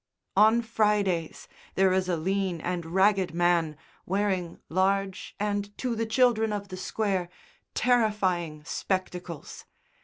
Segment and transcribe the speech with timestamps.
[0.35, 3.77] On Fridays there is a lean and ragged man
[4.07, 7.29] wearing large and, to the children of the Square,
[7.75, 9.65] terrifying spectacles.